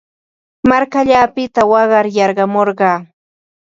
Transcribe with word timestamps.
Markallaapiq 0.69 1.55
waqar 1.71 2.05
yarqamurqaa. 2.17 2.97